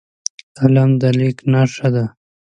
قلم 0.57 0.89
د 1.01 1.03
لیک 1.17 1.37
نښه 1.51 1.89
ده 1.93 2.05